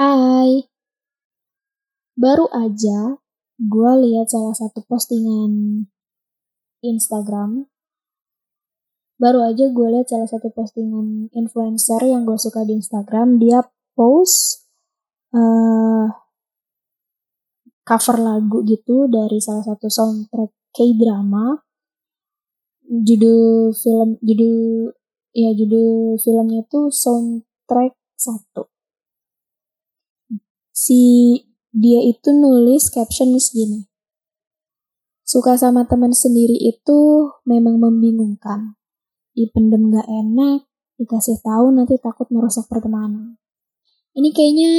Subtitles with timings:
[0.00, 0.64] Hai,
[2.16, 3.20] baru aja
[3.60, 5.84] gue lihat salah satu postingan
[6.80, 7.68] Instagram.
[9.20, 13.36] Baru aja gue lihat salah satu postingan influencer yang gue suka di Instagram.
[13.44, 13.60] Dia
[13.92, 14.72] post
[15.36, 16.08] uh,
[17.84, 20.48] cover lagu gitu dari salah satu soundtrack
[20.80, 21.60] K-drama.
[22.88, 24.96] Judul film, judul
[25.36, 28.69] ya judul filmnya tuh soundtrack satu
[30.80, 31.00] si
[31.76, 33.84] dia itu nulis caption segini.
[35.28, 38.80] Suka sama teman sendiri itu memang membingungkan.
[39.36, 40.66] Dipendem gak enak,
[40.96, 43.36] dikasih tahu nanti takut merusak pertemanan.
[44.16, 44.72] Ini kayaknya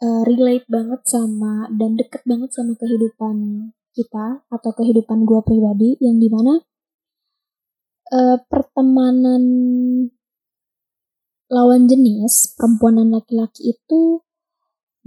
[0.00, 3.36] uh, relate banget sama dan deket banget sama kehidupan
[3.92, 6.62] kita atau kehidupan gue pribadi yang di mana
[8.14, 9.42] uh, pertemanan
[11.52, 14.24] lawan jenis perempuan dan laki-laki itu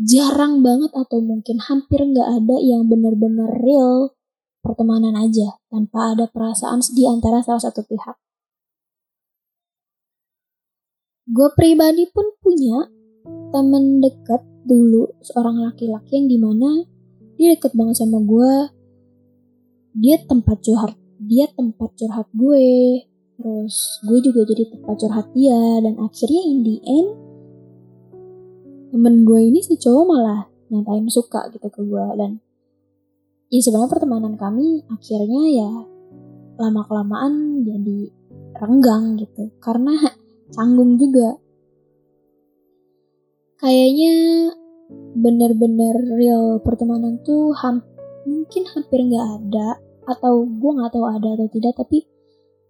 [0.01, 4.17] jarang banget atau mungkin hampir nggak ada yang benar-benar real
[4.61, 8.17] pertemanan aja tanpa ada perasaan di antara salah satu pihak.
[11.29, 12.89] Gue pribadi pun punya
[13.53, 16.69] temen deket dulu seorang laki-laki yang di mana
[17.37, 18.53] dia deket banget sama gue.
[19.91, 23.05] Dia tempat curhat, dia tempat curhat gue.
[23.37, 27.09] Terus gue juga jadi tempat curhat dia dan akhirnya in the end
[28.91, 32.43] temen gue ini si cowok malah nyatain suka gitu ke gue dan
[33.51, 35.71] ya sebenarnya pertemanan kami akhirnya ya
[36.61, 38.11] lama kelamaan jadi
[38.61, 39.49] renggang gitu.
[39.57, 39.97] Karena
[40.55, 41.41] canggung juga.
[43.61, 44.13] Kayaknya
[45.15, 47.85] bener-bener real pertemanan tuh ham
[48.25, 49.77] mungkin hampir nggak ada
[50.09, 52.03] atau gue nggak tahu ada atau tidak tapi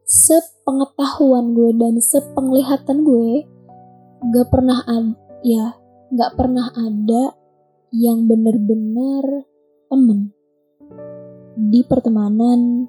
[0.04, 3.48] sepengetahuan gue dan sepenglihatan gue
[4.36, 4.84] gak pernah
[5.42, 5.81] ya
[6.12, 7.32] nggak pernah ada
[7.96, 9.48] yang bener-bener
[9.88, 10.36] temen
[11.56, 12.88] di pertemanan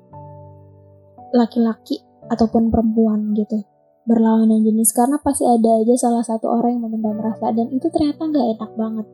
[1.30, 3.62] laki-laki ataupun perempuan gitu
[4.06, 4.90] berlawanan jenis.
[4.90, 8.70] Karena pasti ada aja salah satu orang yang memendam rasa dan itu ternyata nggak enak
[8.74, 9.06] banget.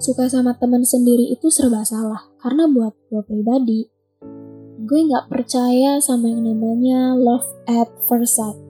[0.00, 4.00] Suka sama temen sendiri itu serba salah karena buat gue pribadi
[4.90, 8.69] gue nggak percaya sama yang namanya love at first sight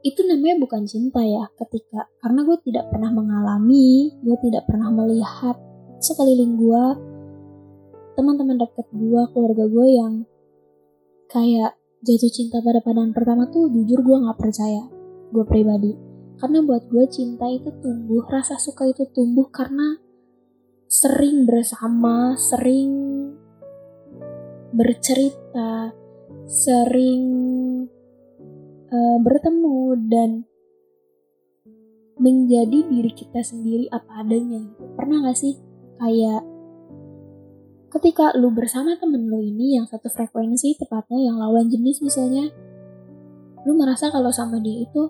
[0.00, 5.56] itu namanya bukan cinta ya ketika karena gue tidak pernah mengalami gue tidak pernah melihat
[6.00, 6.84] sekeliling gue
[8.16, 10.12] teman-teman dekat gue keluarga gue yang
[11.28, 15.00] kayak jatuh cinta pada pandangan pertama tuh jujur gue nggak percaya
[15.30, 15.92] gue pribadi.
[16.40, 20.00] Karena buat gue cinta itu tumbuh rasa suka itu tumbuh karena
[20.90, 22.90] sering bersama sering
[24.74, 25.94] bercerita
[26.50, 27.22] sering
[28.90, 30.30] uh, bertemu dan
[32.20, 34.60] menjadi diri kita sendiri apa adanya.
[34.98, 35.56] Pernah gak sih
[35.96, 36.44] kayak
[37.90, 42.52] ketika lu bersama temen lu ini yang satu frekuensi tepatnya yang lawan jenis misalnya,
[43.64, 45.02] lu merasa kalau sama dia itu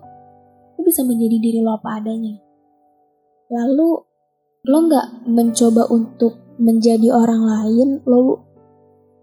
[0.77, 2.39] lu bisa menjadi diri lo apa adanya.
[3.51, 3.89] Lalu
[4.65, 8.39] lo nggak mencoba untuk menjadi orang lain, lo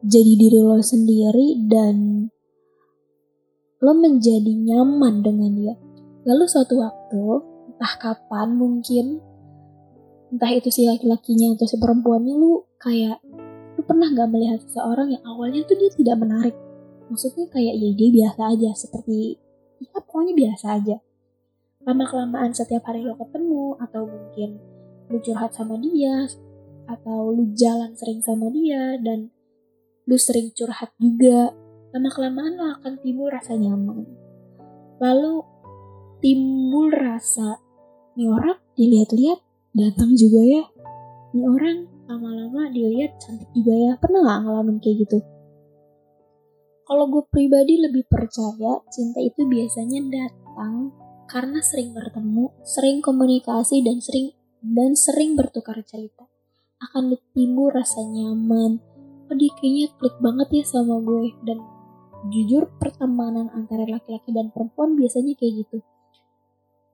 [0.04, 2.28] jadi diri lo sendiri dan
[3.78, 5.74] lo menjadi nyaman dengan dia.
[6.26, 7.22] Lalu suatu waktu,
[7.70, 9.22] entah kapan mungkin,
[10.34, 13.22] entah itu si laki-lakinya atau si perempuannya, lu kayak,
[13.78, 16.56] lu pernah gak melihat seseorang yang awalnya tuh dia tidak menarik.
[17.08, 19.38] Maksudnya kayak ya dia biasa aja, seperti,
[19.78, 20.96] ya pokoknya biasa aja.
[21.86, 24.58] Lama-kelamaan setiap hari lo ketemu, atau mungkin
[25.08, 26.26] lu curhat sama dia,
[26.90, 29.30] atau lu jalan sering sama dia, dan
[30.04, 31.54] lu sering curhat juga
[31.88, 34.04] lama kelamaan lo akan timbul rasa nyaman.
[35.00, 35.40] Lalu
[36.20, 37.62] timbul rasa,
[38.18, 39.40] ini orang dilihat-lihat
[39.72, 40.62] datang juga ya.
[41.32, 41.78] Ini orang
[42.08, 43.92] lama-lama dilihat cantik juga ya.
[44.00, 45.18] Pernah gak ngalamin kayak gitu?
[46.88, 50.88] Kalau gue pribadi lebih percaya cinta itu biasanya datang
[51.28, 54.32] karena sering bertemu, sering komunikasi dan sering
[54.64, 56.24] dan sering bertukar cerita.
[56.80, 58.80] Akan timbul rasa nyaman.
[59.28, 61.60] Oh dia kayaknya klik banget ya sama gue dan
[62.26, 65.78] jujur pertemanan antara laki-laki dan perempuan biasanya kayak gitu.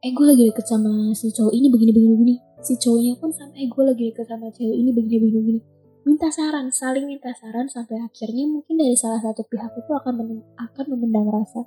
[0.04, 2.34] Eh gue lagi deket sama si cowok ini begini begini begini.
[2.60, 5.60] Si cowoknya pun sampai eh gue lagi deket sama cewek ini begini begini begini.
[6.04, 10.44] Minta saran saling minta saran sampai akhirnya mungkin dari salah satu pihak itu akan men
[10.60, 11.64] akan memendam rasa.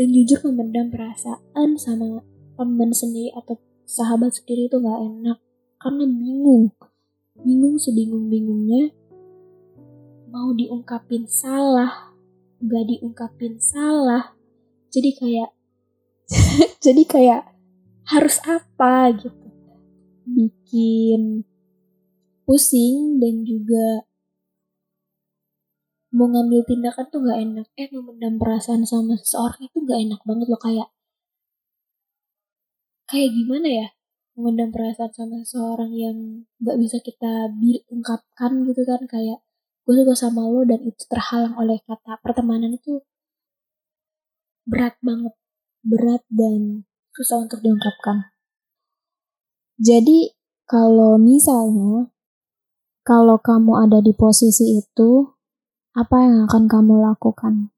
[0.00, 2.24] Dan jujur memendam perasaan sama
[2.56, 5.38] temen sendiri atau sahabat sendiri itu nggak enak.
[5.76, 6.72] Karena bingung.
[7.44, 8.96] Bingung sebingung bingungnya
[10.32, 12.11] mau diungkapin salah
[12.62, 14.38] gak diungkapin salah.
[14.94, 15.50] Jadi kayak
[16.84, 17.42] jadi kayak
[18.06, 19.48] harus apa gitu.
[20.22, 21.42] Bikin
[22.46, 24.06] pusing dan juga
[26.12, 27.66] mau ngambil tindakan tuh gak enak.
[27.74, 30.88] Eh memendam perasaan sama seseorang itu gak enak banget loh kayak
[33.10, 33.88] kayak gimana ya?
[34.32, 36.16] Memendam perasaan sama seseorang yang
[36.62, 37.50] gak bisa kita
[37.90, 39.42] ungkapkan gitu kan kayak
[39.82, 43.02] gue suka sama lo dan itu terhalang oleh kata pertemanan itu
[44.62, 45.34] berat banget
[45.82, 48.30] berat dan susah untuk diungkapkan.
[49.82, 50.30] Jadi
[50.70, 52.14] kalau misalnya
[53.02, 55.34] kalau kamu ada di posisi itu
[55.98, 57.74] apa yang akan kamu lakukan